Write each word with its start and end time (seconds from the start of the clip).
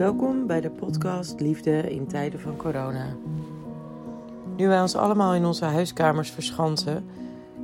Welkom 0.00 0.46
bij 0.46 0.60
de 0.60 0.70
podcast 0.70 1.40
Liefde 1.40 1.90
in 1.90 2.06
tijden 2.06 2.40
van 2.40 2.56
corona. 2.56 3.06
Nu 4.56 4.68
wij 4.68 4.80
ons 4.80 4.96
allemaal 4.96 5.34
in 5.34 5.44
onze 5.44 5.64
huiskamers 5.64 6.30
verschansen, 6.30 7.06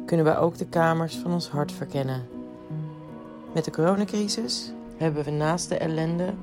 kunnen 0.06 0.27
wij 0.27 0.38
ook 0.38 0.57
de 0.57 0.67
kamers 0.67 1.17
van 1.17 1.33
ons 1.33 1.49
hart 1.49 1.72
verkennen. 1.72 2.29
Met 3.54 3.64
de 3.64 3.71
coronacrisis 3.71 4.72
hebben 4.97 5.25
we 5.25 5.30
naast 5.30 5.69
de 5.69 5.79
ellende 5.79 6.35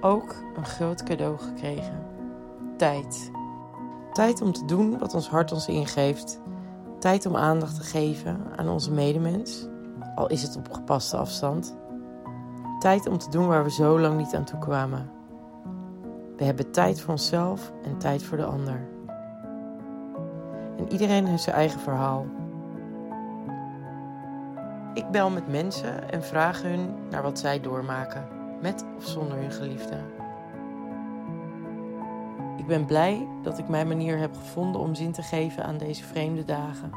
ook 0.00 0.34
een 0.56 0.66
groot 0.66 1.02
cadeau 1.02 1.38
gekregen: 1.38 2.06
tijd. 2.76 3.30
Tijd 4.12 4.42
om 4.42 4.52
te 4.52 4.64
doen 4.64 4.98
wat 4.98 5.14
ons 5.14 5.28
hart 5.28 5.52
ons 5.52 5.68
ingeeft. 5.68 6.40
Tijd 6.98 7.26
om 7.26 7.36
aandacht 7.36 7.74
te 7.74 7.82
geven 7.82 8.40
aan 8.56 8.68
onze 8.68 8.90
medemens, 8.90 9.66
al 10.14 10.28
is 10.28 10.42
het 10.42 10.56
op 10.56 10.72
gepaste 10.72 11.16
afstand. 11.16 11.76
Tijd 12.78 13.06
om 13.06 13.18
te 13.18 13.30
doen 13.30 13.46
waar 13.46 13.64
we 13.64 13.70
zo 13.70 14.00
lang 14.00 14.16
niet 14.16 14.34
aan 14.34 14.44
toe 14.44 14.58
kwamen. 14.58 15.22
We 16.36 16.44
hebben 16.44 16.70
tijd 16.70 17.00
voor 17.00 17.10
onszelf 17.10 17.72
en 17.84 17.98
tijd 17.98 18.22
voor 18.22 18.36
de 18.36 18.44
ander. 18.44 18.80
En 20.76 20.92
iedereen 20.92 21.26
heeft 21.26 21.42
zijn 21.42 21.56
eigen 21.56 21.80
verhaal. 21.80 22.26
Ik 24.94 25.10
bel 25.10 25.30
met 25.30 25.48
mensen 25.48 26.12
en 26.12 26.22
vraag 26.22 26.62
hun 26.62 26.94
naar 27.10 27.22
wat 27.22 27.38
zij 27.38 27.60
doormaken, 27.60 28.28
met 28.60 28.84
of 28.96 29.04
zonder 29.04 29.38
hun 29.38 29.52
geliefde. 29.52 29.96
Ik 32.56 32.66
ben 32.66 32.84
blij 32.84 33.28
dat 33.42 33.58
ik 33.58 33.68
mijn 33.68 33.88
manier 33.88 34.18
heb 34.18 34.34
gevonden 34.34 34.80
om 34.80 34.94
zin 34.94 35.12
te 35.12 35.22
geven 35.22 35.64
aan 35.64 35.78
deze 35.78 36.04
vreemde 36.04 36.44
dagen. 36.44 36.90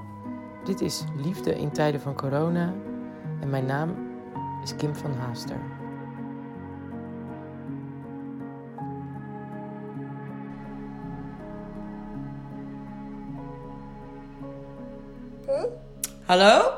Dit 0.63 0.81
is 0.81 1.03
Liefde 1.15 1.55
in 1.55 1.71
tijden 1.71 2.01
van 2.01 2.15
corona 2.15 2.73
en 3.41 3.49
mijn 3.49 3.65
naam 3.65 3.95
is 4.63 4.75
Kim 4.75 4.95
van 4.95 5.13
Haaster. 5.13 5.76
Hallo? 16.27 16.73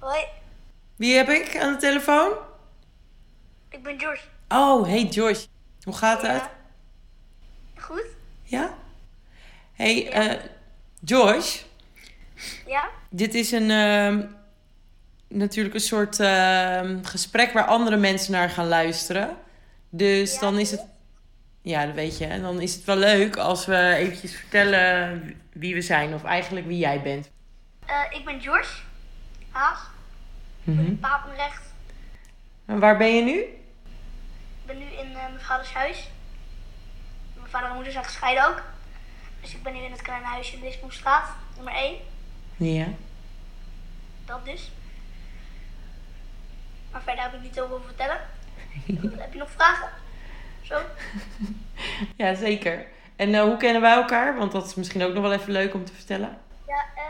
Hoi, 0.00 0.24
Wie 0.96 1.16
heb 1.16 1.28
ik 1.28 1.56
aan 1.60 1.72
de 1.72 1.78
telefoon? 1.78 2.32
ik 3.70 3.82
ben 3.82 4.00
George. 4.00 4.22
Oh, 4.48 4.86
hey 4.86 5.02
Joyce. 5.04 5.46
Hoe 5.82 5.94
gaat 5.96 6.22
het? 6.22 6.30
Ja. 6.30 6.50
Goed? 7.80 8.04
Ja? 8.42 8.74
Hey, 9.72 10.10
eh 10.10 10.40
Joyce. 11.00 11.58
Ja? 12.66 12.88
Dit 13.10 13.34
is 13.34 13.50
een, 13.52 13.70
ehm, 13.70 14.22
natuurlijk 15.28 15.74
een 15.74 15.80
soort 15.80 16.20
ehm, 16.20 17.02
gesprek 17.02 17.52
waar 17.52 17.66
andere 17.66 17.96
mensen 17.96 18.32
naar 18.32 18.50
gaan 18.50 18.68
luisteren. 18.68 19.36
Dus 19.90 20.34
Ja. 20.34 20.40
dan 20.40 20.58
is 20.58 20.70
het... 20.70 20.84
Ja, 21.62 21.86
dat 21.86 21.94
weet 21.94 22.18
je. 22.18 22.26
En 22.26 22.42
dan 22.42 22.60
is 22.60 22.74
het 22.74 22.84
wel 22.84 22.96
leuk 22.96 23.36
als 23.36 23.66
we 23.66 23.94
eventjes 23.94 24.34
vertellen 24.36 25.22
wie 25.52 25.74
we 25.74 25.82
zijn. 25.82 26.14
Of 26.14 26.24
eigenlijk 26.24 26.66
wie 26.66 26.78
jij 26.78 27.02
bent. 27.02 27.30
Eh, 27.88 28.18
ik 28.18 28.24
ben 28.24 28.40
George. 28.40 28.80
Haas. 29.50 29.78
Ik 30.64 30.76
ben 30.76 30.86
in 30.86 30.98
Papendrecht. 30.98 31.62
En 32.66 32.78
waar 32.78 32.96
ben 32.96 33.14
je 33.14 33.22
nu? 33.22 33.38
Ik 33.38 34.66
ben 34.66 34.78
nu 34.78 34.84
in 34.84 35.06
eh, 35.06 35.12
mijn 35.12 35.40
vaders 35.40 35.72
huis. 35.72 36.08
Mijn 37.34 37.48
vader 37.48 37.68
en 37.68 37.74
moeder 37.74 37.92
zijn 37.92 38.04
gescheiden 38.04 38.48
ook. 38.48 38.62
Dus 39.40 39.54
ik 39.54 39.62
ben 39.62 39.72
nu 39.72 39.78
in 39.80 39.90
het 39.90 40.02
kleine 40.02 40.26
huisje 40.26 40.56
in 40.56 40.62
Lisboestraat, 40.62 41.30
nummer 41.54 41.74
1. 41.74 41.96
Ja. 42.56 42.86
Dat 44.24 44.44
dus. 44.44 44.70
Maar 46.90 47.02
verder 47.02 47.22
heb 47.22 47.34
ik 47.34 47.40
niet 47.40 47.54
zoveel 47.54 47.80
te 47.80 47.86
vertellen. 47.86 48.20
heb 49.22 49.32
je 49.32 49.38
nog 49.38 49.50
vragen? 49.50 49.88
Zo? 50.62 50.80
Ja, 52.16 52.34
zeker. 52.34 52.86
En 53.16 53.34
eh, 53.34 53.42
hoe 53.42 53.56
kennen 53.56 53.82
wij 53.82 53.94
elkaar? 53.94 54.36
Want 54.36 54.52
dat 54.52 54.66
is 54.66 54.74
misschien 54.74 55.02
ook 55.02 55.14
nog 55.14 55.22
wel 55.22 55.32
even 55.32 55.52
leuk 55.52 55.74
om 55.74 55.84
te 55.84 55.92
vertellen. 55.92 56.38
Ja, 56.66 56.84
eh. 56.96 57.02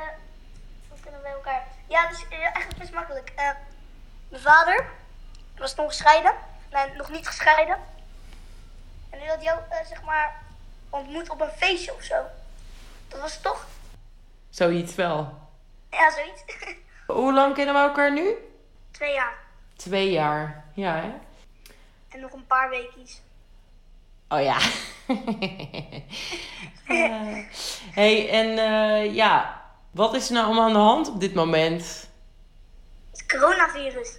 Hoe 0.88 0.98
kennen 1.02 1.22
wij 1.22 1.32
elkaar? 1.32 1.66
Ja, 1.98 2.08
dus 2.08 2.28
eh, 2.28 2.38
eigenlijk 2.38 2.78
best 2.78 2.92
makkelijk. 2.92 3.32
Eh, 3.34 3.50
mijn 4.28 4.42
vader 4.42 4.86
was 5.56 5.74
toen 5.74 5.88
gescheiden. 5.88 6.34
Nee, 6.70 6.92
nog 6.96 7.10
niet 7.10 7.26
gescheiden. 7.26 7.78
En 9.10 9.18
nu 9.18 9.28
had 9.28 9.42
jou, 9.42 9.60
eh, 9.70 9.86
zeg 9.86 10.02
maar, 10.02 10.42
ontmoet 10.90 11.30
op 11.30 11.40
een 11.40 11.50
feestje 11.56 11.94
of 11.94 12.02
zo. 12.02 12.14
Dat 13.08 13.20
was 13.20 13.32
het 13.32 13.42
toch? 13.42 13.66
Zoiets 14.50 14.94
wel. 14.94 15.38
Ja, 15.90 16.10
zoiets. 16.10 16.42
Hoe 17.06 17.32
lang 17.32 17.54
kennen 17.54 17.74
we 17.74 17.80
elkaar 17.80 18.12
nu? 18.12 18.34
Twee 18.90 19.12
jaar. 19.12 19.34
Twee 19.76 20.10
jaar. 20.10 20.64
Ja, 20.74 20.94
hè? 20.94 21.12
En 22.08 22.20
nog 22.20 22.32
een 22.32 22.46
paar 22.46 22.70
weekjes. 22.70 23.20
Oh 24.28 24.42
ja. 24.42 24.58
Eh, 26.88 27.38
hey, 27.90 28.30
en 28.30 28.48
ja, 29.14 29.62
wat 29.90 30.14
is 30.14 30.28
er 30.28 30.34
nou 30.34 30.46
allemaal 30.46 30.64
aan 30.64 30.72
de 30.72 30.78
hand 30.78 31.08
op 31.08 31.20
dit 31.20 31.34
moment? 31.34 32.08
Het 33.10 33.26
coronavirus. 33.26 34.16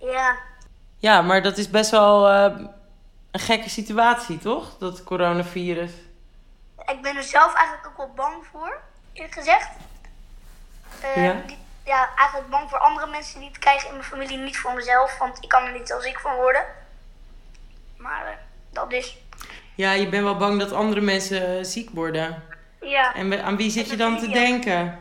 Ja, 0.00 0.36
Ja, 0.98 1.22
maar 1.22 1.42
dat 1.42 1.58
is 1.58 1.70
best 1.70 1.90
wel 1.90 2.28
eh, 2.28 2.58
een 3.30 3.40
gekke 3.40 3.68
situatie, 3.70 4.38
toch? 4.38 4.76
Dat 4.78 5.04
coronavirus. 5.04 5.92
ik 6.86 7.02
ben 7.02 7.16
er 7.16 7.22
zelf 7.22 7.54
eigenlijk 7.54 7.88
ook 7.88 7.96
wel 7.96 8.12
bang 8.14 8.44
voor, 8.50 8.80
eerlijk 9.12 9.34
gezegd. 9.34 9.68
Eh, 11.00 11.24
Ja? 11.24 11.42
ja, 11.84 12.10
eigenlijk 12.16 12.50
bang 12.50 12.70
voor 12.70 12.78
andere 12.78 13.06
mensen 13.06 13.38
die 13.38 13.48
het 13.48 13.58
krijgen 13.58 13.88
in 13.88 13.94
mijn 13.94 14.06
familie, 14.06 14.38
niet 14.38 14.58
voor 14.58 14.74
mezelf, 14.74 15.18
want 15.18 15.38
ik 15.40 15.48
kan 15.48 15.64
er 15.64 15.72
niet 15.72 15.88
zo 15.88 16.00
ziek 16.00 16.20
van 16.20 16.36
worden. 16.36 16.64
Maar 17.96 18.26
eh, 18.26 18.32
dat 18.70 18.92
is. 18.92 19.16
Ja, 19.74 19.92
je 19.92 20.08
bent 20.08 20.22
wel 20.22 20.36
bang 20.36 20.60
dat 20.60 20.72
andere 20.72 21.00
mensen 21.00 21.58
eh, 21.58 21.64
ziek 21.64 21.90
worden. 21.90 22.42
Ja, 22.82 23.14
En 23.14 23.42
aan 23.44 23.56
wie 23.56 23.70
zit 23.70 23.90
je 23.90 23.96
dan 23.96 24.18
te 24.18 24.26
Ja. 24.26 24.32
denken? 24.32 25.00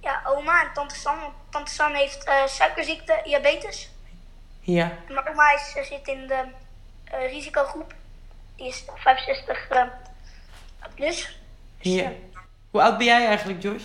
ja 0.00 0.22
oma 0.26 0.62
en 0.62 0.72
tante 0.74 0.94
San. 0.94 1.18
want 1.20 1.32
Tante 1.50 1.72
San 1.72 1.94
heeft 1.94 2.24
eh, 2.24 2.46
suikerziekte, 2.46 3.20
diabetes. 3.24 3.90
Ja. 4.60 4.92
Mijn 5.08 5.28
oma 5.28 5.52
is, 5.52 5.72
eh, 5.76 5.84
zit 5.84 6.08
in 6.08 6.26
de 6.26 6.44
eh, 7.04 7.30
risicogroep. 7.30 7.94
Die 8.56 8.66
is 8.68 8.84
65 8.94 9.68
eh, 9.68 9.82
plus. 10.94 11.38
Dus, 11.80 11.92
ja. 11.94 12.12
Hoe 12.70 12.82
oud 12.82 12.96
ben 12.98 13.06
jij 13.06 13.26
eigenlijk, 13.26 13.62
Josh? 13.62 13.82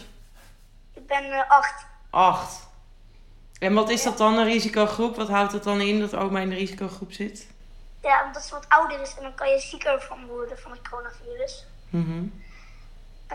ik 0.93 1.07
ben 1.07 1.31
eh, 1.31 1.49
acht. 1.49 1.85
Acht. 2.09 2.67
En 3.59 3.73
wat 3.73 3.89
is 3.89 4.03
dat 4.03 4.17
dan, 4.17 4.37
een 4.37 4.45
risicogroep? 4.45 5.15
Wat 5.15 5.29
houdt 5.29 5.51
het 5.53 5.63
dan 5.63 5.81
in 5.81 5.99
dat 5.99 6.15
oma 6.15 6.39
in 6.39 6.49
de 6.49 6.55
risicogroep 6.55 7.11
zit? 7.13 7.47
Ja, 8.01 8.25
omdat 8.25 8.43
ze 8.43 8.53
wat 8.53 8.65
ouder 8.69 9.01
is 9.01 9.15
en 9.17 9.23
dan 9.23 9.35
kan 9.35 9.49
je 9.49 9.59
zieker 9.59 10.01
van 10.01 10.25
worden 10.25 10.59
van 10.59 10.71
het 10.71 10.89
coronavirus. 10.89 11.65
Mhm. 11.89 12.23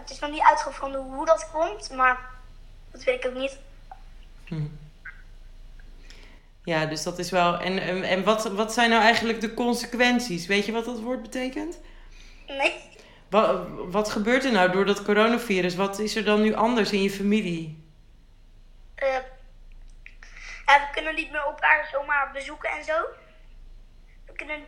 Het 0.00 0.10
is 0.10 0.19
nog 0.19 0.31
niet 0.31 0.42
uitgevonden 0.42 1.00
hoe 1.00 1.26
dat 1.26 1.50
komt, 1.53 1.91
maar 1.91 2.20
dat 2.91 3.04
weet 3.04 3.25
ik 3.25 3.31
ook 3.31 3.36
niet. 3.36 3.59
Ja, 6.64 6.86
dus 6.86 7.03
dat 7.03 7.19
is 7.19 7.31
wel. 7.31 7.59
En, 7.59 7.78
en, 7.78 8.03
en 8.03 8.25
wat, 8.25 8.44
wat 8.44 8.72
zijn 8.72 8.91
nou 8.91 9.03
eigenlijk 9.03 9.41
de 9.41 9.54
consequenties? 9.54 10.47
Weet 10.47 10.66
je 10.66 10.72
wat 10.72 10.84
dat 10.84 11.00
woord 11.00 11.22
betekent? 11.22 11.81
Nee. 12.47 12.75
Wat, 13.31 13.66
wat 13.91 14.10
gebeurt 14.10 14.44
er 14.44 14.53
nou 14.53 14.70
door 14.70 14.86
dat 14.86 15.03
coronavirus? 15.03 15.75
Wat 15.75 15.98
is 15.98 16.16
er 16.16 16.25
dan 16.25 16.41
nu 16.41 16.54
anders 16.54 16.92
in 16.92 17.03
je 17.03 17.10
familie? 17.10 17.84
Eh, 18.94 19.12
ja, 20.66 20.80
we 20.80 20.88
kunnen 20.92 21.15
niet 21.15 21.30
meer 21.30 21.41
elkaar 21.41 21.88
zomaar 21.92 22.30
bezoeken 22.32 22.70
en 22.70 22.84
zo. 22.84 23.00
We 24.26 24.32
kunnen 24.32 24.65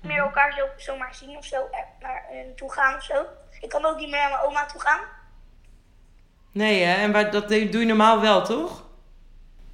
meer 0.00 0.18
elkaar 0.18 0.52
zo, 0.52 0.66
zomaar 0.76 1.14
zien 1.14 1.36
of 1.36 1.44
zo, 1.44 1.56
er 1.70 1.84
naar 2.00 2.24
eh, 2.30 2.54
toe 2.56 2.72
gaan 2.72 2.94
of 2.94 3.02
zo. 3.02 3.24
Ik 3.60 3.68
kan 3.68 3.84
ook 3.84 3.96
niet 3.98 4.10
meer 4.10 4.18
naar 4.20 4.28
mijn 4.30 4.42
oma 4.42 4.66
toe 4.66 4.80
gaan. 4.80 5.00
Nee, 6.52 6.82
hè? 6.84 6.94
En 7.02 7.12
waar, 7.12 7.30
dat 7.30 7.48
doe 7.48 7.78
je 7.78 7.84
normaal 7.84 8.20
wel, 8.20 8.44
toch? 8.44 8.84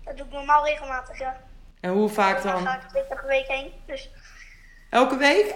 Dat 0.04 0.16
doe 0.16 0.26
ik 0.26 0.32
normaal 0.32 0.64
regelmatig, 0.64 1.18
ja. 1.18 1.40
En 1.80 1.90
hoe 1.90 2.08
vaak 2.08 2.40
ga 2.40 2.52
dan? 2.52 2.75
ik 2.75 2.81
twee 2.88 3.06
keer 3.06 3.16
per 3.16 3.26
week 3.26 3.46
heen. 3.46 3.72
Dus 3.87 4.10
Elke 4.90 5.16
week? 5.16 5.54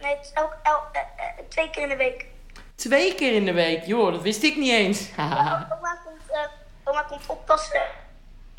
nee, 0.00 0.16
het 0.16 0.24
is 0.24 0.32
elk, 0.32 0.56
el- 0.62 0.82
eh, 0.92 1.00
eh, 1.00 1.44
twee 1.48 1.70
keer 1.70 1.82
in 1.82 1.88
de 1.88 1.96
week. 1.96 2.26
Twee 2.74 3.14
keer 3.14 3.32
in 3.34 3.44
de 3.44 3.52
week? 3.52 3.84
Joh, 3.84 4.12
dat 4.12 4.22
wist 4.22 4.42
ik 4.42 4.56
niet 4.56 4.72
eens. 4.72 5.10
Oma 5.16 5.98
komt, 6.04 6.30
eh, 6.30 6.40
oma 6.84 7.02
komt 7.02 7.26
oppassen. 7.26 7.82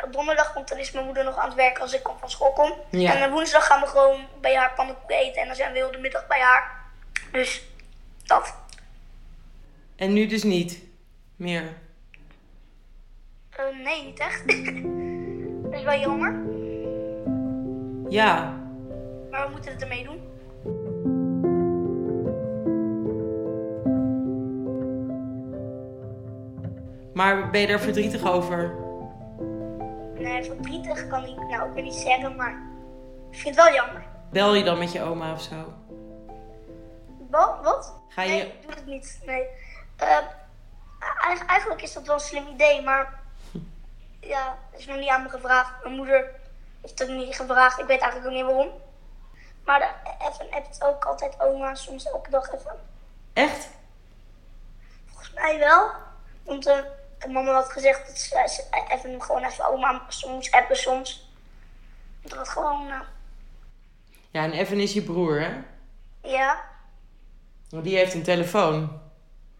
Op 0.03 0.13
donderdag 0.13 0.53
komt 0.53 0.67
dan 0.67 0.77
is 0.77 0.91
mijn 0.91 1.05
moeder 1.05 1.23
nog 1.23 1.37
aan 1.37 1.47
het 1.47 1.55
werk 1.55 1.79
als 1.79 1.93
ik 1.93 2.03
kom 2.03 2.17
van 2.19 2.29
school 2.29 2.53
kom. 2.53 2.73
Ja. 2.89 3.13
En 3.13 3.19
dan 3.19 3.31
woensdag 3.31 3.65
gaan 3.65 3.81
we 3.81 3.87
gewoon 3.87 4.27
bij 4.41 4.55
haar 4.55 4.73
pannenkoeken 4.75 5.15
eten. 5.17 5.41
En 5.41 5.47
dan 5.47 5.55
zijn 5.55 5.71
we 5.71 5.77
heel 5.77 5.91
de 5.91 5.97
middag 5.97 6.27
bij 6.27 6.39
haar. 6.39 6.83
Dus 7.31 7.63
dat. 8.23 8.55
en 9.95 10.13
nu 10.13 10.25
dus 10.25 10.43
niet 10.43 10.83
meer. 11.35 11.73
Eh, 13.49 13.65
nee, 13.83 14.03
niet 14.03 14.19
echt. 14.19 14.47
dat 15.63 15.73
is 15.73 15.83
wel 15.83 15.99
jammer. 15.99 16.43
Ja. 18.09 18.59
Maar 19.31 19.45
we 19.45 19.51
moeten 19.51 19.71
het 19.71 19.81
ermee 19.81 20.03
doen. 20.03 20.33
Maar 27.13 27.49
ben 27.49 27.61
je 27.61 27.67
daar 27.67 27.79
verdrietig 27.79 28.31
over? 28.31 28.84
Nee, 30.25 30.43
verdrietig 30.43 31.07
kan 31.07 31.23
ik 31.25 31.35
nou 31.37 31.67
ook 31.67 31.73
weer 31.73 31.83
niet 31.83 31.93
zeggen, 31.93 32.35
maar 32.35 32.51
ik 33.31 33.37
vind 33.39 33.55
het 33.55 33.65
wel 33.65 33.73
jammer. 33.73 34.03
Bel 34.31 34.53
je 34.55 34.63
dan 34.63 34.77
met 34.77 34.91
je 34.91 35.01
oma 35.01 35.33
of 35.33 35.41
zo? 35.41 35.73
Wat? 37.29 37.59
Wat? 37.63 37.93
Ga 38.09 38.21
je... 38.21 38.29
Nee, 38.29 38.41
ik 38.47 38.61
doe 38.61 38.71
het 38.73 38.85
niet. 38.85 39.19
Nee. 39.25 39.47
Eigen- 41.21 41.47
eigenlijk 41.47 41.81
is 41.81 41.93
dat 41.93 42.05
wel 42.05 42.15
een 42.15 42.21
slim 42.21 42.47
idee, 42.47 42.81
maar 42.81 43.19
ja, 44.33 44.57
is 44.77 44.85
nog 44.85 44.97
niet 44.97 45.09
aan 45.09 45.23
me 45.23 45.29
gevraagd. 45.29 45.83
Mijn 45.83 45.95
moeder 45.95 46.31
heeft 46.81 46.99
het 46.99 47.09
niet 47.09 47.35
gevraagd. 47.35 47.79
Ik 47.79 47.85
weet 47.85 48.01
eigenlijk 48.01 48.31
ook 48.31 48.37
niet 48.37 48.51
waarom. 48.51 48.69
Maar 49.65 49.79
de, 49.79 49.87
even 50.29 50.51
appt 50.51 50.83
ook 50.83 51.05
altijd 51.05 51.39
oma, 51.39 51.75
soms 51.75 52.05
elke 52.11 52.29
dag 52.29 52.53
even. 52.53 52.75
Echt? 53.33 53.69
Volgens 55.05 55.33
mij 55.33 55.59
wel. 55.59 55.89
Want 56.43 56.65
eh, 57.25 57.31
mama 57.33 57.53
had 57.53 57.71
gezegd 57.71 58.07
dat 58.07 58.17
ze, 58.19 58.43
ze 58.47 58.63
even, 58.93 59.21
gewoon 59.21 59.43
even 59.43 59.65
oma 59.67 60.01
soms 60.07 60.51
appen 60.51 60.77
soms. 60.77 61.29
Dat 62.21 62.37
het 62.37 62.49
gewoon, 62.49 62.89
eh, 62.89 62.99
Ja, 64.31 64.43
en 64.43 64.51
Evan 64.51 64.77
is 64.77 64.93
je 64.93 65.01
broer, 65.01 65.39
hè? 65.41 65.51
ja, 66.29 66.61
Want 67.69 67.83
die 67.83 67.95
heeft 67.97 68.13
een 68.13 68.23
telefoon. 68.23 69.01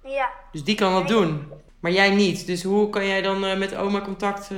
ja. 0.04 0.30
Dus 0.52 0.64
die 0.64 0.76
kan 0.76 0.94
dat 0.94 1.08
doen. 1.08 1.52
Maar 1.80 1.92
jij 1.92 2.10
niet. 2.10 2.46
Dus 2.46 2.64
hoe 2.64 2.90
kan 2.90 3.06
jij 3.08 3.22
dan 3.22 3.46
eh, 3.46 3.58
met 3.58 3.76
oma 3.76 4.02
contact 4.02 4.52
eh, 4.52 4.58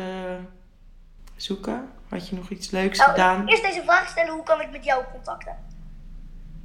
zoeken? 1.36 1.92
Had 2.10 2.30
je 2.30 2.36
nog 2.36 2.50
iets 2.50 2.70
leuks 2.72 2.98
Nou, 2.98 3.10
gedaan? 3.12 3.48
eerst 3.48 3.64
deze 3.64 3.84
vraag 3.84 4.10
stellen, 4.10 4.34
hoe 4.34 4.44
kan 4.44 4.62
ik 4.62 4.72
met 4.72 4.84
jou 4.84 5.04
contacten? 5.12 5.58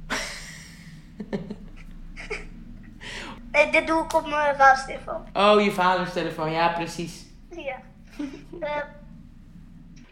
nee, 3.53 3.71
dit 3.71 3.87
doe 3.87 4.03
ik 4.03 4.13
op 4.13 4.27
mijn 4.27 4.55
vaders 4.55 4.85
telefoon. 4.85 5.25
Oh, 5.33 5.61
je 5.61 5.71
vaders 5.71 6.13
telefoon. 6.13 6.51
Ja, 6.51 6.67
precies. 6.67 7.25
Ja. 7.49 7.75
Eh, 8.61 8.77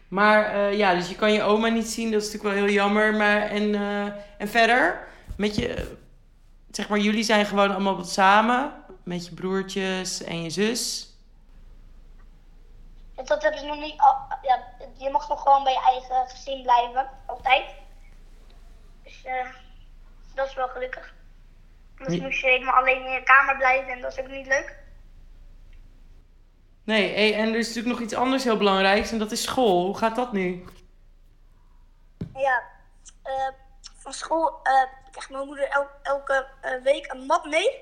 Maar 0.08 0.44
eh, 0.44 0.76
ja, 0.78 0.94
dus 0.94 1.08
je 1.08 1.14
kan 1.14 1.32
je 1.32 1.42
oma 1.42 1.68
niet 1.68 1.86
zien. 1.88 2.10
Dat 2.10 2.22
is 2.22 2.32
natuurlijk 2.32 2.54
wel 2.54 2.64
heel 2.64 2.74
jammer. 2.74 3.14
Maar 3.14 3.40
en, 3.42 3.74
eh, 3.74 4.06
en 4.38 4.48
verder? 4.48 5.08
Met 5.36 5.54
je... 5.56 5.96
Zeg 6.70 6.88
maar, 6.88 6.98
jullie 6.98 7.22
zijn 7.24 7.46
gewoon 7.46 7.70
allemaal 7.70 7.96
wat 7.96 8.08
samen. 8.10 8.72
Met 9.04 9.26
je 9.26 9.34
broertjes 9.34 10.22
en 10.22 10.42
je 10.42 10.50
zus. 10.50 11.10
dat 13.24 13.42
hebben 13.42 13.60
ze 13.60 13.66
nog 13.66 13.78
niet. 13.80 13.94
al- 14.00 14.36
ja, 14.42 14.58
je 14.96 15.10
mag 15.10 15.28
nog 15.28 15.42
gewoon 15.42 15.64
bij 15.64 15.72
je 15.72 15.80
eigen 15.90 16.28
gezin 16.28 16.62
blijven, 16.62 17.08
altijd. 17.26 17.64
Dus 19.04 19.22
eh, 19.24 19.46
dat 20.34 20.46
is 20.48 20.54
wel 20.54 20.68
gelukkig. 20.68 21.14
Ja. 21.96 22.22
moest 22.22 22.40
je 22.40 22.46
helemaal 22.46 22.74
alleen 22.74 23.04
in 23.04 23.12
je 23.12 23.22
kamer 23.22 23.56
blijven 23.56 23.92
en 23.92 24.00
dat 24.00 24.12
is 24.12 24.18
ook 24.20 24.28
niet 24.30 24.46
leuk. 24.46 24.80
Nee, 26.84 27.14
hey, 27.14 27.34
en 27.34 27.48
er 27.48 27.58
is 27.58 27.66
natuurlijk 27.66 27.94
nog 27.94 28.04
iets 28.04 28.14
anders 28.14 28.44
heel 28.44 28.56
belangrijks. 28.56 29.12
En 29.12 29.18
dat 29.18 29.30
is 29.32 29.42
school. 29.42 29.84
Hoe 29.84 29.96
gaat 29.98 30.16
dat 30.16 30.32
nu? 30.32 30.64
Ja, 32.34 32.62
eh, 33.22 33.48
van 33.96 34.12
school 34.12 34.60
eh, 34.62 34.82
krijgt 35.10 35.30
mijn 35.30 35.46
moeder 35.46 35.68
el- 35.68 35.88
elke 36.02 36.46
eh, 36.60 36.82
week 36.82 37.12
een 37.12 37.26
map 37.26 37.44
mee. 37.46 37.80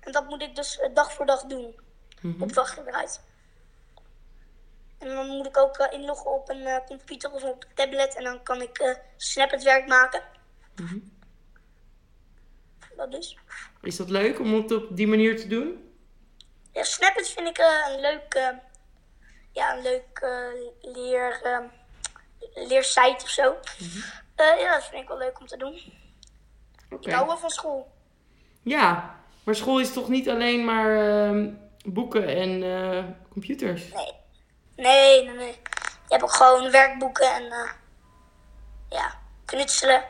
En 0.00 0.12
dat 0.12 0.28
moet 0.28 0.42
ik 0.42 0.54
dus 0.56 0.80
dag 0.94 1.12
voor 1.12 1.26
dag 1.26 1.42
doen. 1.44 1.80
Mhm. 2.20 2.42
Opdrachten 2.42 2.86
eruit. 2.86 3.20
En 4.98 5.08
dan 5.08 5.26
moet 5.26 5.46
ik 5.46 5.56
ook 5.58 5.76
inloggen 5.76 6.30
op 6.30 6.48
een 6.48 6.82
computer 6.86 7.32
of 7.32 7.42
op 7.42 7.64
een 7.64 7.74
tablet. 7.74 8.14
En 8.16 8.24
dan 8.24 8.42
kan 8.42 8.62
ik 8.62 8.98
snap 9.16 9.50
het 9.50 9.62
werk 9.62 9.86
maken. 9.88 10.22
Mhm. 10.76 10.98
Dat 12.96 13.12
dus. 13.12 13.38
Is 13.82 13.96
dat 13.96 14.10
leuk 14.10 14.40
om 14.40 14.54
het 14.54 14.72
op 14.72 14.96
die 14.96 15.06
manier 15.06 15.40
te 15.40 15.46
doen? 15.46 15.90
Ja, 16.72 16.84
vind 16.84 17.48
ik 17.48 17.58
eh, 17.58 17.92
een 17.94 18.00
leuk, 18.00 18.34
eh, 18.34 18.48
ja, 19.52 19.76
een 19.76 19.82
leuk 19.82 20.18
eh, 20.22 20.94
leer, 20.94 21.40
leersite 22.54 23.24
of 23.24 23.28
zo. 23.28 23.56
Eh, 24.34 24.60
ja, 24.60 24.74
dat 24.74 24.84
vind 24.84 25.02
ik 25.02 25.08
wel 25.08 25.18
leuk 25.18 25.40
om 25.40 25.46
te 25.46 25.56
doen. 25.56 25.74
Ik 27.00 27.12
hou 27.12 27.26
wel 27.26 27.38
van 27.38 27.50
school. 27.50 27.92
Ja, 28.62 29.18
maar 29.44 29.54
school 29.54 29.80
is 29.80 29.92
toch 29.92 30.08
niet 30.08 30.28
alleen 30.28 30.64
maar 30.64 30.96
ehm, 30.96 31.52
boeken 31.84 32.28
en 32.28 33.18
computers? 33.28 33.92
Nee. 33.92 34.12
Nee, 34.76 35.24
nee, 35.24 35.34
nee. 35.34 35.58
Je 35.82 36.12
hebt 36.12 36.22
ook 36.22 36.32
gewoon 36.32 36.70
werkboeken 36.70 37.34
en 37.34 37.44
ja, 38.88 39.18
knutselen. 39.44 40.04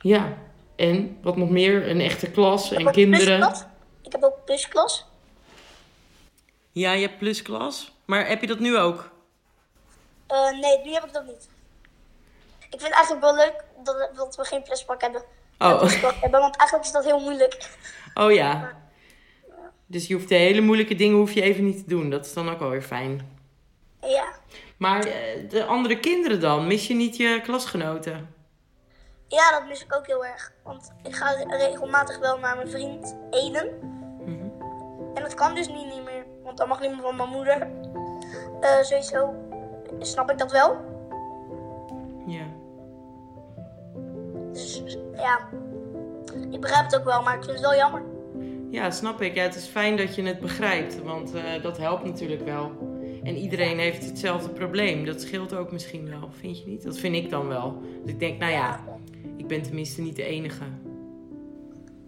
Ja. 0.00 0.43
En 0.76 1.18
wat 1.22 1.36
nog 1.36 1.50
meer? 1.50 1.88
Een 1.88 2.00
echte 2.00 2.30
klas 2.30 2.72
en 2.72 2.90
kinderen. 2.90 3.38
plusklas. 3.38 3.64
Ik 4.02 4.12
heb 4.12 4.22
ook 4.22 4.44
plusklas. 4.44 5.06
Ja, 6.72 6.92
je 6.92 7.06
hebt 7.06 7.18
plusklas. 7.18 7.92
Maar 8.04 8.28
heb 8.28 8.40
je 8.40 8.46
dat 8.46 8.58
nu 8.58 8.78
ook? 8.78 9.10
Eh, 10.26 10.50
nee, 10.50 10.78
nu 10.84 10.92
heb 10.92 11.04
ik 11.04 11.12
dat 11.12 11.26
niet. 11.26 11.48
Ik 12.58 12.80
vind 12.80 12.82
het 12.82 12.92
eigenlijk 12.92 13.24
wel 13.24 13.34
leuk 13.34 13.64
dat, 13.84 14.10
dat 14.16 14.36
we 14.36 14.44
geen 14.44 14.62
pluspak 14.62 15.00
hebben. 15.00 15.22
Oh. 15.58 15.78
Pluspak 15.78 16.14
hebben, 16.20 16.40
want 16.40 16.56
eigenlijk 16.56 16.88
is 16.88 16.94
dat 16.94 17.04
heel 17.04 17.20
moeilijk. 17.20 17.70
Oh 18.14 18.32
ja. 18.32 18.82
Dus 19.86 20.06
je 20.06 20.14
hoeft 20.14 20.28
de 20.28 20.34
hele 20.34 20.60
moeilijke 20.60 20.94
dingen 20.94 21.16
hoef 21.16 21.32
je 21.32 21.42
even 21.42 21.64
niet 21.64 21.78
te 21.78 21.88
doen. 21.88 22.10
Dat 22.10 22.26
is 22.26 22.32
dan 22.32 22.50
ook 22.50 22.58
wel 22.58 22.70
weer 22.70 22.82
fijn. 22.82 23.38
Ja. 24.02 24.32
Maar 24.76 25.04
eh, 25.04 25.50
de 25.50 25.64
andere 25.64 26.00
kinderen 26.00 26.40
dan? 26.40 26.66
Mis 26.66 26.86
je 26.86 26.94
niet 26.94 27.16
je 27.16 27.40
klasgenoten? 27.42 28.33
Ja, 29.28 29.50
dat 29.50 29.68
mis 29.68 29.84
ik 29.84 29.96
ook 29.96 30.06
heel 30.06 30.24
erg. 30.24 30.52
Want 30.62 30.92
ik 31.02 31.14
ga 31.14 31.30
regelmatig 31.48 32.18
wel 32.18 32.38
naar 32.38 32.56
mijn 32.56 32.70
vriend 32.70 33.16
Eden. 33.30 33.78
Mhm. 34.24 34.48
En 35.14 35.22
dat 35.22 35.34
kan 35.34 35.54
dus 35.54 35.68
niet, 35.68 35.86
niet 35.94 36.04
meer. 36.04 36.24
Want 36.42 36.56
dan 36.58 36.68
mag 36.68 36.80
niemand 36.80 37.02
van 37.02 37.16
mijn 37.16 37.28
moeder. 37.28 37.68
Eh, 38.60 38.82
sowieso 38.82 39.34
snap 39.98 40.30
ik 40.30 40.38
dat 40.38 40.52
wel. 40.52 40.76
Ja. 42.26 42.46
Dus 44.52 44.82
ja, 45.14 45.38
ik 46.50 46.60
begrijp 46.60 46.84
het 46.84 46.96
ook 46.96 47.04
wel, 47.04 47.22
maar 47.22 47.36
ik 47.36 47.44
vind 47.44 47.56
het 47.56 47.66
wel 47.66 47.74
jammer. 47.74 48.02
Ja, 48.70 48.90
snap 48.90 49.22
ik. 49.22 49.34
Ja, 49.34 49.42
het 49.42 49.54
is 49.54 49.66
fijn 49.66 49.96
dat 49.96 50.14
je 50.14 50.22
het 50.22 50.40
begrijpt, 50.40 51.02
want 51.02 51.34
eh, 51.34 51.62
dat 51.62 51.78
helpt 51.78 52.04
natuurlijk 52.04 52.44
wel. 52.44 52.72
En 53.22 53.36
iedereen 53.36 53.78
heeft 53.78 54.04
hetzelfde 54.04 54.48
probleem. 54.48 55.04
Dat 55.04 55.20
scheelt 55.20 55.54
ook 55.54 55.72
misschien 55.72 56.08
wel, 56.08 56.28
vind 56.30 56.58
je 56.58 56.66
niet? 56.66 56.82
Dat 56.82 56.98
vind 56.98 57.14
ik 57.14 57.30
dan 57.30 57.48
wel. 57.48 57.82
Dus 58.02 58.12
ik 58.12 58.18
denk, 58.18 58.38
nou 58.38 58.52
ja, 58.52 58.80
ik 59.36 59.46
ben 59.46 59.62
tenminste 59.62 60.00
niet 60.00 60.16
de 60.16 60.22
enige. 60.22 60.64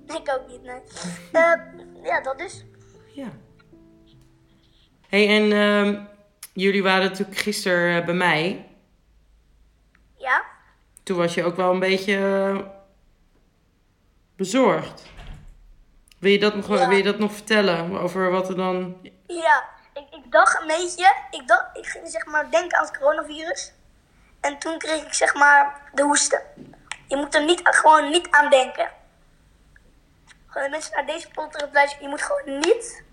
Ik 0.06 0.38
ook 0.38 0.48
niet, 0.48 0.62
nee. 0.62 0.80
Eh, 1.32 1.52
ja, 2.02 2.20
dat 2.20 2.40
is. 2.40 2.64
Ja. 3.14 3.28
hey, 5.08 5.28
en 5.28 5.52
ehm, 5.52 6.04
jullie 6.52 6.82
waren 6.82 7.10
natuurlijk 7.10 7.38
gisteren 7.38 8.00
eh, 8.00 8.04
bij 8.04 8.14
mij. 8.14 8.68
Ja? 10.16 10.44
Toen 11.02 11.16
was 11.16 11.34
je 11.34 11.44
ook 11.44 11.56
wel 11.56 11.72
een 11.72 11.78
beetje 11.78 12.16
eh, 12.16 12.58
bezorgd. 14.36 15.02
Wil 16.18 16.30
je, 16.30 16.38
dat 16.38 16.54
nog, 16.54 16.68
Ja. 16.68 16.88
wil 16.88 16.96
je 16.96 17.02
dat 17.02 17.18
nog 17.18 17.32
vertellen 17.32 18.00
over 18.00 18.30
wat 18.30 18.48
er 18.48 18.56
dan... 18.56 18.96
Ja, 19.26 19.64
ik, 19.94 20.14
ik 20.14 20.32
dacht 20.32 20.60
een 20.60 20.66
beetje. 20.66 21.14
Ik, 21.30 21.48
dacht, 21.48 21.76
ik 21.76 21.86
ging 21.86 22.08
zeg 22.08 22.26
maar 22.26 22.50
denken 22.50 22.78
aan 22.78 22.84
het 22.84 22.98
coronavirus. 22.98 23.72
En 24.40 24.58
toen 24.58 24.78
kreeg 24.78 25.06
ik 25.06 25.12
zeg 25.12 25.34
maar 25.34 25.90
de 25.94 26.02
hoesten. 26.02 26.40
Je 27.08 27.16
moet 27.16 27.34
er 27.34 27.44
niet, 27.44 27.60
gewoon 27.62 28.10
niet 28.10 28.30
aan 28.30 28.50
denken. 28.50 28.90
Gewoon 30.46 30.62
de 30.64 30.70
mensen 30.70 30.92
naar 30.94 31.06
deze 31.06 31.30
podcast 31.30 31.72
luisteren. 31.72 32.04
Je 32.04 32.08
moet 32.08 32.22
gewoon 32.22 32.58
niet 32.58 33.04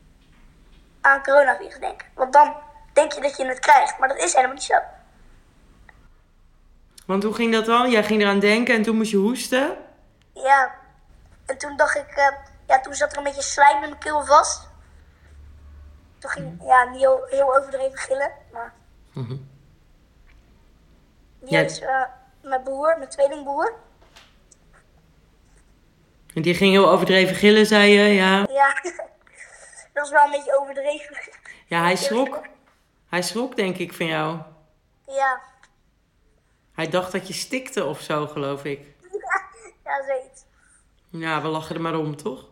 aan 1.02 1.24
coronavirus 1.24 1.80
denken. 1.80 2.08
Want 2.16 2.34
dan 2.34 2.56
denk 2.94 3.12
je 3.12 3.22
dat 3.22 3.38
je 3.38 3.46
het 3.46 3.60
krijgt. 3.60 4.00
Maar 4.00 4.08
dat 4.08 4.18
is 4.18 4.34
helemaal 4.34 4.56
niet 4.56 4.64
zo. 4.64 4.80
Want 7.06 7.24
hoe 7.24 7.34
ging 7.34 7.54
dat 7.54 7.66
dan? 7.66 7.90
Jij 7.90 8.04
ging 8.04 8.22
eraan 8.22 8.40
denken 8.40 8.76
en 8.76 8.84
toen 8.84 8.96
moest 8.96 9.12
je 9.12 9.18
hoesten. 9.18 9.78
Ja. 10.34 10.76
En 11.46 11.58
toen 11.58 11.78
dacht 11.78 11.96
ik, 11.96 12.10
eh, 12.10 12.36
ja, 12.68 12.80
toen 12.80 12.94
zat 12.94 13.12
er 13.12 13.18
een 13.18 13.24
beetje 13.24 13.42
slijm 13.42 13.84
in 13.84 13.90
mijn 13.90 13.98
keel 13.98 14.26
vast. 14.26 14.68
Toen 16.20 16.30
ging 16.30 16.64
ja, 16.64 16.84
niet 16.84 17.00
heel, 17.00 17.26
heel 17.30 17.56
overdreven 17.58 17.98
gillen, 17.98 18.32
maar. 18.52 18.74
Mhm. 19.14 19.36
Ja. 21.46 21.64
eh, 21.64 22.04
mijn 22.44 22.64
broer, 22.64 22.96
mijn 22.98 23.10
tweelingbroer. 23.10 23.74
En 26.34 26.42
die 26.42 26.54
ging 26.56 26.72
heel 26.72 26.90
overdreven 26.90 27.36
gillen, 27.36 27.66
zei 27.66 27.92
je, 27.92 28.14
ja. 28.14 28.46
Ja, 28.50 28.74
dat 29.94 29.94
was 29.94 30.10
wel 30.12 30.24
een 30.26 30.32
beetje 30.32 30.60
overdreven. 30.60 31.18
Ja, 31.68 31.82
hij 31.82 31.96
schrok. 31.96 32.42
Hij 33.10 33.22
schrok, 33.22 33.56
denk 33.56 33.78
ik, 33.78 33.94
van 33.94 34.06
jou. 34.06 34.38
Ja, 35.08 35.42
Hij 36.74 36.90
dacht 36.90 37.12
dat 37.12 37.28
je 37.28 37.34
stikte 37.34 37.86
of 37.86 38.00
zo, 38.00 38.28
geloof 38.28 38.64
ik. 38.64 38.80
ja, 39.86 40.04
zoiets. 40.08 40.46
Ja, 41.10 41.42
we 41.42 41.48
lachen 41.48 41.76
er 41.76 41.82
maar 41.82 41.96
om, 41.96 42.16
toch? 42.16 42.50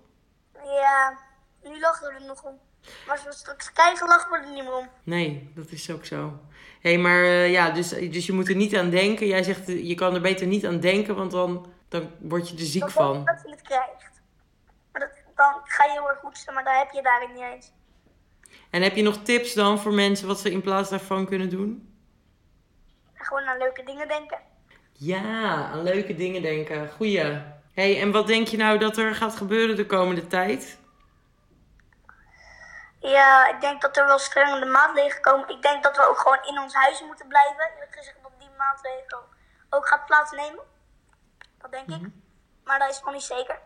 Ja, 0.64 1.18
nu 1.64 1.80
lachen 1.80 2.08
we 2.08 2.14
er 2.14 2.26
nog 2.26 2.44
om. 2.44 2.60
Maar 3.06 3.16
als 3.16 3.26
we 3.26 3.34
straks 3.34 3.72
krijgen, 3.72 4.08
lachen 4.08 4.32
we 4.32 4.38
er 4.38 4.54
niet 4.54 4.64
meer 4.64 4.74
om. 4.74 4.90
Nee, 5.04 5.52
dat 5.56 5.72
is 5.72 5.92
ook 5.92 6.06
zo. 6.06 6.40
Hé, 6.82 6.94
hey, 6.94 6.98
maar 6.98 7.24
eh, 7.24 7.52
ja, 7.52 7.70
dus, 7.70 7.90
dus 7.90 8.26
je 8.26 8.34
moet 8.34 8.50
er 8.50 8.56
niet 8.56 8.76
aan 8.76 8.90
denken. 8.90 9.28
Jij 9.28 9.44
zegt, 9.44 9.70
eh, 9.70 9.88
je 9.88 9.96
kan 9.96 10.16
er 10.16 10.22
beter 10.22 10.48
niet 10.48 10.66
aan 10.66 10.80
denken, 10.80 11.16
want 11.16 11.32
dan, 11.32 11.74
dan 11.90 12.12
word 12.20 12.50
je 12.50 12.56
er 12.56 12.62
ziek 12.62 12.82
denk 12.82 12.92
van. 12.92 13.26
dat 13.26 13.42
je 13.46 13.52
het 13.52 13.62
krijgt. 13.62 14.22
Maar 14.92 15.02
dat, 15.02 15.12
dan 15.36 15.54
ga 15.64 15.86
je 15.86 15.92
heel 15.92 16.10
erg 16.10 16.22
hoesten, 16.22 16.54
maar 16.54 16.64
daar 16.64 16.78
heb 16.78 16.92
je 16.92 17.02
daar 17.02 17.28
niet 17.34 17.44
eens. 17.54 17.72
En 18.70 18.82
heb 18.82 18.96
je 18.96 19.02
nog 19.02 19.24
tips 19.24 19.54
dan 19.54 19.80
voor 19.80 19.94
mensen 19.94 20.28
wat 20.28 20.40
ze 20.40 20.52
in 20.52 20.62
plaats 20.62 20.90
daarvan 20.90 21.26
kunnen 21.26 21.50
doen? 21.50 21.96
Gewoon 23.14 23.44
aan 23.44 23.58
leuke 23.58 23.84
dingen 23.84 24.08
denken. 24.08 24.40
Ja, 24.94 25.54
aan 25.72 25.84
leuke 25.84 26.16
dingen 26.16 26.42
denken. 26.42 26.90
Goeie. 26.90 27.42
hey, 27.74 28.02
en 28.02 28.12
wat 28.12 28.28
denk 28.28 28.48
je 28.48 28.58
nou 28.58 28.78
dat 28.78 28.98
er 28.98 29.16
gaat 29.16 29.36
gebeuren 29.36 29.76
de 29.76 29.86
komende 29.86 30.28
tijd? 30.28 30.80
Ja, 33.02 33.50
ik 33.54 33.62
denk 33.62 33.82
dat 33.82 33.98
er 33.98 34.06
wel 34.06 34.20
strengere 34.20 34.66
maatregelen 34.66 35.22
komen. 35.22 35.50
Ik 35.50 35.62
denk 35.62 35.84
dat 35.84 35.96
we 35.98 36.10
ook 36.10 36.18
gewoon 36.20 36.56
in 36.56 36.60
ons 36.60 36.74
huis 36.74 37.04
moeten 37.06 37.28
blijven. 37.28 37.70
Eerlijk 37.74 37.96
gezegd 37.96 38.18
dat 38.22 38.32
die 38.40 38.50
maatregel 38.58 39.20
ook 39.70 39.88
gaat 39.88 40.06
plaatsnemen. 40.06 40.64
Dat 41.62 41.72
denk 41.72 41.90
ik. 41.90 42.10
Maar 42.64 42.80
dat 42.80 42.90
is 42.90 43.02
nog 43.04 43.14
niet 43.14 43.24
zeker. 43.24 43.60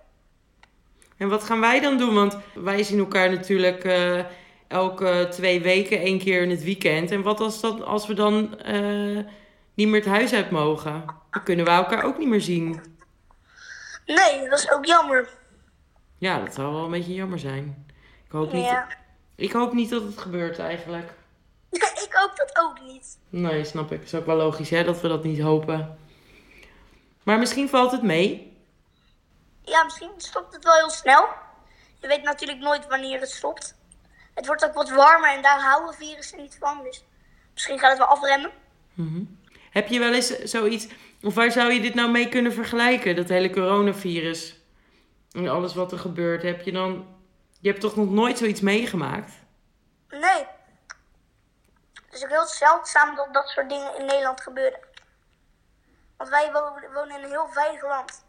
En 1.17 1.29
wat 1.29 1.43
gaan 1.43 1.59
wij 1.59 1.79
dan 1.79 1.97
doen? 1.97 2.13
Want 2.13 2.37
wij 2.53 2.83
zien 2.83 2.99
elkaar 2.99 3.29
natuurlijk 3.29 3.83
eh, 3.83 4.25
elke 4.67 5.27
twee 5.31 5.61
weken, 5.61 5.99
één 5.99 6.19
keer 6.19 6.41
in 6.41 6.49
het 6.49 6.63
weekend. 6.63 7.11
En 7.11 7.21
wat 7.21 7.39
als, 7.39 7.61
dat, 7.61 7.83
als 7.83 8.07
we 8.07 8.13
dan 8.13 8.59
eh, 8.59 9.25
niet 9.73 9.87
meer 9.87 9.99
het 9.99 10.09
huis 10.09 10.33
uit 10.33 10.51
mogen? 10.51 11.05
Dan 11.31 11.43
kunnen 11.43 11.65
we 11.65 11.71
elkaar 11.71 12.03
ook 12.03 12.17
niet 12.17 12.27
meer 12.27 12.41
zien. 12.41 12.97
Nee, 14.05 14.49
dat 14.49 14.59
is 14.59 14.71
ook 14.71 14.85
jammer. 14.85 15.29
Ja, 16.17 16.39
dat 16.39 16.53
zou 16.53 16.73
wel 16.73 16.83
een 16.83 16.91
beetje 16.91 17.13
jammer 17.13 17.39
zijn. 17.39 17.85
Ik 18.25 18.31
hoop 18.31 18.51
niet, 18.51 18.65
Ja. 18.65 18.87
Ik 19.35 19.51
hoop 19.51 19.73
niet 19.73 19.89
dat 19.89 20.03
het 20.03 20.17
gebeurt 20.17 20.59
eigenlijk. 20.59 21.13
ik 22.05 22.09
hoop 22.09 22.35
dat 22.35 22.59
ook 22.59 22.81
niet. 22.81 23.17
Nee, 23.29 23.65
snap 23.65 23.91
ik. 23.91 24.03
is 24.03 24.15
ook 24.15 24.25
wel 24.25 24.35
logisch 24.35 24.69
hè, 24.69 24.83
dat 24.83 25.01
we 25.01 25.07
dat 25.07 25.23
niet 25.23 25.41
hopen. 25.41 25.97
Maar 27.23 27.39
misschien 27.39 27.69
valt 27.69 27.91
het 27.91 28.03
mee. 28.03 28.53
Ja, 29.61 29.83
misschien 29.83 30.11
stopt 30.17 30.53
het 30.53 30.63
wel 30.63 30.75
heel 30.75 30.89
snel. 30.89 31.27
Je 31.99 32.07
weet 32.07 32.23
natuurlijk 32.23 32.59
nooit 32.59 32.87
wanneer 32.87 33.19
het 33.19 33.31
stopt. 33.31 33.75
Het 34.33 34.45
wordt 34.45 34.65
ook 34.65 34.73
wat 34.73 34.89
warmer 34.89 35.29
en 35.29 35.41
daar 35.41 35.61
houden 35.61 35.93
virussen 35.93 36.41
niet 36.41 36.57
van. 36.59 36.83
Dus 36.83 37.03
misschien 37.53 37.79
gaat 37.79 37.89
het 37.89 37.97
wel 37.97 38.07
afremmen. 38.07 38.51
Heb 39.69 39.87
je 39.87 39.99
wel 39.99 40.13
eens 40.13 40.39
zoiets, 40.39 40.87
of 41.21 41.33
waar 41.33 41.51
zou 41.51 41.71
je 41.71 41.81
dit 41.81 41.93
nou 41.93 42.11
mee 42.11 42.29
kunnen 42.29 42.53
vergelijken? 42.53 43.15
Dat 43.15 43.29
hele 43.29 43.49
coronavirus 43.49 44.59
en 45.31 45.47
alles 45.47 45.73
wat 45.75 45.91
er 45.91 45.99
gebeurt. 45.99 46.43
Heb 46.43 46.61
je 46.61 46.71
dan, 46.71 47.05
je 47.65 47.71
hebt 47.71 47.81
toch 47.83 47.95
nog 47.95 48.09
nooit 48.09 48.37
zoiets 48.37 48.61
meegemaakt? 48.61 49.31
Nee. 50.09 50.45
Het 52.05 52.13
is 52.13 52.23
ook 52.23 52.29
heel 52.29 52.45
zeldzaam 52.45 53.15
dat 53.15 53.33
dat 53.33 53.47
soort 53.47 53.69
dingen 53.69 53.97
in 53.99 54.05
Nederland 54.05 54.41
gebeuren. 54.41 54.79
Want 56.17 56.29
wij 56.29 56.51
wonen, 56.51 57.17
in 57.17 57.23
een 57.23 57.29
heel 57.29 57.47
veilig 57.47 57.81
land. 57.83 58.25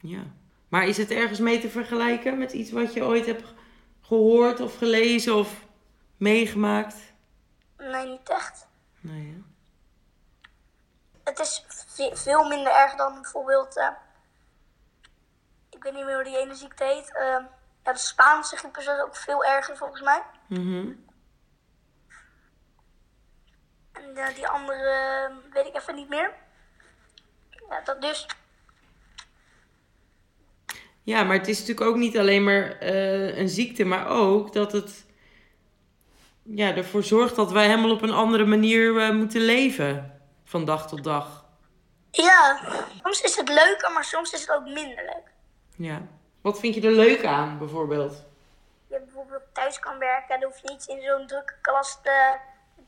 Ja. 0.00 0.22
Maar 0.68 0.86
is 0.86 0.96
het 0.96 1.10
ergens 1.10 1.38
mee 1.38 1.60
te 1.60 1.70
vergelijken 1.70 2.38
met 2.38 2.52
iets 2.52 2.70
wat 2.70 2.92
je 2.92 3.04
ooit 3.04 3.26
hebt 3.26 3.54
gehoord 4.00 4.60
of 4.60 4.76
gelezen 4.76 5.34
of 5.34 5.64
meegemaakt? 6.16 6.96
Nee, 7.78 8.06
niet 8.06 8.28
echt. 8.28 8.66
Nee, 9.00 9.26
hè? 9.34 9.42
Het 11.24 11.38
is 11.38 11.64
ve- 11.68 12.16
veel 12.16 12.48
minder 12.48 12.72
erg 12.72 12.94
dan 12.94 13.14
bijvoorbeeld. 13.14 13.76
eh, 13.76 13.88
ik 15.70 15.82
weet 15.82 15.92
niet 15.94 16.04
meer 16.04 16.14
hoe 16.14 16.24
die 16.24 16.38
ene 16.38 16.54
ziekte 16.54 16.84
heet. 16.84 17.14
eh, 17.16 17.44
ja, 17.86 17.92
de 17.92 17.98
Spaanse 17.98 18.56
griep 18.56 18.76
is 18.76 18.88
ook 18.88 19.16
veel 19.16 19.44
erger 19.44 19.76
volgens 19.76 20.00
mij. 20.02 20.22
Mhm. 20.46 20.92
En 23.92 24.34
die 24.34 24.48
andere 24.48 24.90
eh, 24.90 25.52
weet 25.52 25.66
ik 25.66 25.76
even 25.76 25.94
niet 25.94 26.08
meer. 26.08 26.34
Ja, 27.68 27.80
dat 27.80 28.02
dus. 28.02 28.26
Ja, 31.02 31.22
maar 31.22 31.36
het 31.36 31.48
is 31.48 31.58
natuurlijk 31.58 31.86
ook 31.86 31.96
niet 31.96 32.18
alleen 32.18 32.44
maar 32.44 32.78
eh, 32.78 33.38
een 33.38 33.48
ziekte, 33.48 33.84
maar 33.84 34.06
ook 34.06 34.52
dat 34.52 34.72
het 34.72 35.06
ja, 36.42 36.74
ervoor 36.74 37.02
zorgt 37.02 37.36
dat 37.36 37.52
wij 37.52 37.66
helemaal 37.66 37.90
op 37.90 38.02
een 38.02 38.12
andere 38.12 38.44
manier 38.44 39.00
eh, 39.00 39.10
moeten 39.10 39.40
leven. 39.40 40.20
Van 40.44 40.64
dag 40.64 40.88
tot 40.88 41.04
dag. 41.04 41.44
Ja, 42.10 42.60
soms 43.02 43.20
is 43.20 43.36
het 43.36 43.48
leuker, 43.48 43.92
maar 43.92 44.04
soms 44.04 44.32
is 44.32 44.40
het 44.40 44.50
ook 44.50 44.64
minder 44.64 45.04
leuk. 45.04 45.32
Ja. 45.76 46.06
Wat 46.46 46.58
vind 46.60 46.74
je 46.74 46.80
er 46.86 46.92
leuk 46.92 47.24
aan, 47.24 47.58
bijvoorbeeld? 47.58 48.24
Je 48.86 49.00
bijvoorbeeld 49.00 49.42
thuis 49.52 49.78
kan 49.78 49.98
werken, 49.98 50.40
dan 50.40 50.50
hoef 50.50 50.60
je 50.62 50.68
niet 50.70 50.86
in 50.86 51.02
zo'n 51.02 51.26
drukke 51.26 51.54
klas 51.60 52.00
te 52.02 52.36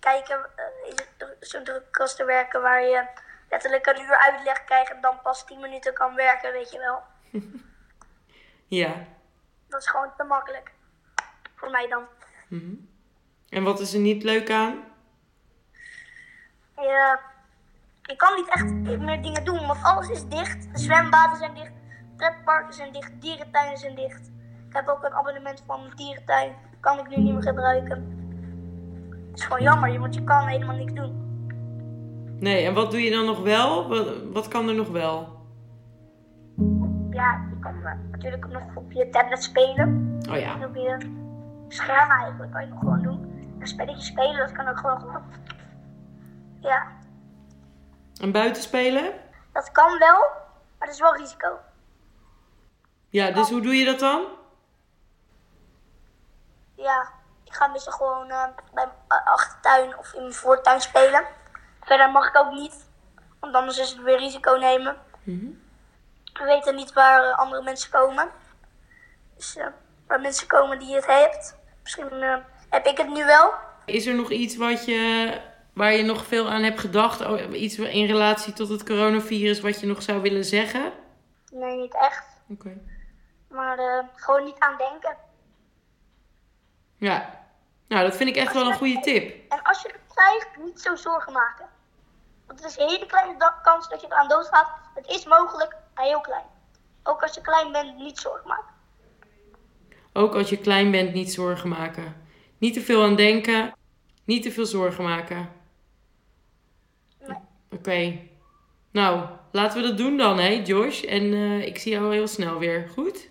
kijken, 0.01 0.47
eh, 0.57 0.91
in 0.91 0.97
zo- 1.19 1.27
zo'n 1.41 1.65
drukke 1.65 1.91
klas 1.91 2.17
te 2.17 2.25
werken 2.25 2.63
waar 2.63 2.83
je 2.83 3.07
letterlijk 3.51 3.87
een 3.87 4.01
uur 4.01 4.17
uitleg 4.17 4.65
krijgt 4.65 4.91
en 4.93 5.01
dan 5.01 5.21
pas 5.23 5.47
10 5.47 5.61
minuten 5.61 5.95
kan 5.95 6.15
werken, 6.15 6.53
weet 6.53 6.71
je 6.73 6.79
wel. 6.79 7.03
Ja. 8.67 8.95
Dat 9.69 9.81
is 9.81 9.87
gewoon 9.89 10.11
te 10.17 10.25
makkelijk. 10.25 10.71
Voor 11.57 11.71
mij 11.71 11.89
dan. 11.89 12.05
En 13.49 13.63
wat 13.63 13.81
is 13.81 13.95
er 13.95 14.01
niet 14.01 14.23
leuk 14.23 14.51
aan? 14.51 14.85
Ja, 16.77 17.21
je 18.03 18.17
kan 18.17 18.35
niet 18.35 18.49
echt 18.49 18.65
meer 18.99 19.23
dingen 19.23 19.45
doen, 19.45 19.67
want 19.67 19.83
alles 19.83 20.09
is 20.09 20.25
dicht. 20.25 20.73
De 20.73 20.79
zwembaden 20.79 21.37
zijn 21.39 21.55
dicht, 21.55 21.73
pretparken 22.19 22.75
zijn 22.75 22.93
dicht, 22.93 23.13
dierentuinen 23.21 23.79
zijn 23.79 23.95
dicht. 23.95 24.31
Ik 24.69 24.75
heb 24.75 24.89
ook 24.89 25.05
een 25.05 25.13
abonnement 25.15 25.63
van 25.67 25.81
een 25.81 25.93
dierentuin, 25.97 26.53
kan 26.81 26.99
ik 26.99 27.09
nu 27.09 27.17
niet 27.23 27.33
meer 27.33 27.43
gebruiken. 27.43 28.17
Het 29.31 29.39
is 29.39 29.45
gewoon 29.45 29.63
jammer, 29.63 29.99
want 30.01 30.15
je 30.15 30.25
kan 30.25 30.47
helemaal 30.47 30.77
niks 30.77 30.93
doen. 30.93 31.27
Nee, 32.41 32.67
en 32.67 32.75
wat 32.75 32.91
doe 32.91 33.03
je 33.03 33.11
dan 33.11 33.25
nog 33.25 33.43
wel? 33.43 33.89
Wat, 33.89 34.07
wat 34.33 34.49
kan 34.49 34.69
er 34.69 34.75
nog 34.75 34.89
wel? 34.89 35.37
Ja, 37.11 37.47
je 37.51 37.59
kan 37.61 37.87
eh, 37.87 37.93
natuurlijk 38.11 38.47
nog 38.49 38.63
op 38.75 38.93
je 38.93 39.09
tablet 39.09 39.43
spelen. 39.43 40.19
Oh 40.31 40.37
ja. 40.39 40.55
En 40.55 40.65
op 40.65 40.75
je 40.75 40.97
scherm 41.69 42.11
eigenlijk 42.11 42.53
kan 42.53 42.61
je 42.63 42.69
nog 42.69 42.79
gewoon 42.79 43.03
doen. 43.03 43.51
Een 43.59 43.67
spelletje 43.67 44.03
spelen, 44.03 44.37
dat 44.37 44.53
kan 44.53 44.69
ook 44.69 44.79
gewoon 44.79 45.01
goed. 45.01 45.23
Ja, 46.61 46.87
En 48.21 48.33
buiten 48.33 48.63
spelen? 48.63 49.13
dat 49.53 49.73
kan 49.73 49.99
wel, 49.99 50.19
maar 50.79 50.87
dat 50.87 50.89
is 50.89 51.01
wel 51.01 51.17
risico. 51.17 51.49
Ja, 53.11 53.31
dus 53.31 53.51
hoe 53.51 53.61
doe 53.61 53.75
je 53.75 53.85
dat 53.85 53.99
dan? 53.99 54.25
Ja, 56.75 57.09
ik 57.45 57.55
ga 57.55 57.67
meestal 57.67 57.93
gewoon 57.93 58.31
eh, 58.31 58.45
bij 58.75 58.89
mijn 59.09 59.23
achtertuin 59.25 59.99
of 59.99 60.13
in 60.13 60.21
mijn 60.21 60.33
voortuin 60.33 60.81
spelen. 60.81 61.25
Verder 61.81 62.11
mag 62.11 62.29
ik 62.29 62.37
ook 62.37 62.53
niet, 62.53 62.75
want 63.41 63.55
anders 63.55 63.79
is 63.79 63.91
het 63.91 64.03
weer 64.03 64.19
risico 64.19 64.57
nemen. 64.57 64.97
We 66.33 66.45
weten 66.45 66.75
niet 66.75 66.93
waar 66.93 67.25
eh, 67.25 67.39
andere 67.39 67.63
mensen 67.63 67.91
komen. 67.91 68.29
Dus 69.37 69.57
eh, 69.57 69.67
waar 70.07 70.21
mensen 70.21 70.47
komen 70.47 70.79
die 70.79 70.95
het 70.95 71.07
heeft. 71.07 71.57
Misschien 71.83 72.23
heb 72.69 72.87
ik 72.87 72.97
het 72.97 73.09
nu 73.09 73.25
wel. 73.25 73.53
Is 73.85 74.07
er 74.07 74.15
nog 74.15 74.31
iets 74.31 74.57
wat 74.57 74.85
je, 74.85 75.33
waar 75.73 75.93
je 75.93 76.03
nog 76.03 76.27
veel 76.27 76.51
aan 76.51 76.63
hebt 76.63 76.81
gedacht? 76.81 77.21
Oh, 77.21 77.61
iets 77.61 77.79
in 77.79 78.07
relatie 78.07 78.53
tot 78.53 78.69
het 78.69 78.85
coronavirus 78.85 79.61
wat 79.61 79.81
je 79.81 79.87
nog 79.87 80.03
zou 80.03 80.21
willen 80.21 80.45
zeggen? 80.45 80.93
Nee, 81.53 81.77
niet 81.77 81.95
echt. 81.95 82.25
Oké. 82.49 82.81
Maar 83.49 83.79
eh, 83.79 84.05
gewoon 84.15 84.45
niet 84.45 84.59
aan 84.59 84.77
denken. 84.77 85.17
Ja. 86.97 87.47
Nou, 87.89 88.03
dat 88.03 88.17
vind 88.17 88.29
ik 88.29 88.37
echt 88.37 88.53
wel 88.53 88.67
een 88.67 88.77
goede 88.77 89.01
tip. 89.01 89.53
En 89.53 89.63
als 89.63 89.83
je 89.83 89.89
het 89.89 90.15
krijgt, 90.15 90.49
niet 90.57 90.81
zo 90.81 90.97
zorgen 90.97 91.33
maken. 91.33 91.67
Want 92.47 92.63
het 92.63 92.71
is 92.71 92.79
een 92.79 92.89
hele 92.89 93.07
kleine 93.07 93.53
kans 93.63 93.89
dat 93.89 94.01
je 94.01 94.07
eraan 94.07 94.29
doodgaat. 94.29 94.69
Het 94.95 95.07
is 95.07 95.27
mogelijk, 95.27 95.77
maar 95.95 96.05
heel 96.05 96.21
klein. 96.21 96.45
Ook 97.03 97.23
als 97.23 97.35
je 97.35 97.41
klein 97.41 97.73
bent, 97.73 97.97
niet 97.97 98.19
zorgen 98.19 98.49
maken. 98.49 98.75
Ook 100.13 100.35
als 100.35 100.49
je 100.51 100.59
klein 100.59 100.91
bent, 100.91 101.13
niet 101.15 101.33
zorgen 101.33 101.69
maken. 101.69 102.27
Niet 102.59 102.75
te 102.75 102.81
veel 102.81 103.03
aan 103.03 103.17
denken. 103.17 103.75
Niet 104.25 104.43
te 104.43 104.53
veel 104.53 104.67
zorgen 104.67 105.05
maken. 105.05 105.53
Nee. 107.21 107.37
Oké. 107.71 108.19
Nou, 108.91 109.27
laten 109.53 109.83
we 109.83 109.89
dat 109.89 109.99
doen 109.99 110.17
dan, 110.17 110.39
hè, 110.39 110.49
Josh? 110.49 111.03
En 111.03 111.33
eh, 111.33 111.67
ik 111.67 111.79
zie 111.79 111.93
jou 111.93 112.13
heel 112.13 112.27
snel 112.27 112.59
weer. 112.59 112.89
Goed? 112.89 113.28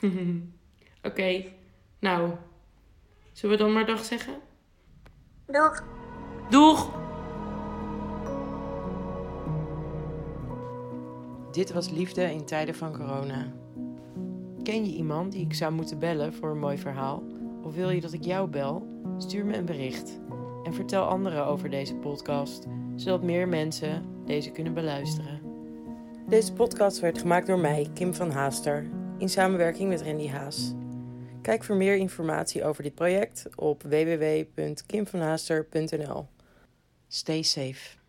Oké. 1.08 1.44
Nou, 1.98 2.30
zullen 3.32 3.56
we 3.56 3.62
dan 3.62 3.72
maar 3.72 3.86
dag 3.86 4.04
zeggen? 4.04 4.34
Doeg. 5.46 5.84
Doeg! 6.50 6.90
Dit 11.52 11.72
was 11.72 11.90
Liefde 11.90 12.22
in 12.22 12.44
tijden 12.44 12.74
van 12.74 12.92
corona. 12.92 13.52
Ken 14.62 14.84
je 14.84 14.96
iemand 14.96 15.32
die 15.32 15.44
ik 15.44 15.54
zou 15.54 15.72
moeten 15.72 15.98
bellen 15.98 16.34
voor 16.34 16.50
een 16.50 16.58
mooi 16.58 16.78
verhaal? 16.78 17.22
Of 17.62 17.74
wil 17.74 17.90
je 17.90 18.00
dat 18.00 18.12
ik 18.12 18.24
jou 18.24 18.48
bel? 18.48 18.86
Stuur 19.18 19.44
me 19.44 19.56
een 19.56 19.64
bericht. 19.64 20.20
En 20.64 20.74
vertel 20.74 21.04
anderen 21.04 21.46
over 21.46 21.70
deze 21.70 21.94
podcast, 21.94 22.66
zodat 22.94 23.22
meer 23.22 23.48
mensen 23.48 24.04
deze 24.24 24.50
kunnen 24.50 24.74
beluisteren. 24.74 25.40
Deze 26.28 26.52
podcast 26.52 27.00
werd 27.00 27.18
gemaakt 27.18 27.46
door 27.46 27.58
mij, 27.58 27.90
Kim 27.94 28.14
van 28.14 28.30
Haaster, 28.30 28.86
in 29.20 29.28
samenwerking 29.28 29.88
met 29.88 30.02
Randy 30.02 30.28
Haas. 30.28 30.74
Kijk 31.42 31.64
voor 31.64 31.76
meer 31.76 31.96
informatie 31.96 32.64
over 32.64 32.82
dit 32.82 32.94
project 32.94 33.46
op 33.54 33.82
www.kimvanhaaster.nl. 33.82 36.28
Stay 37.08 37.42
safe. 37.42 37.99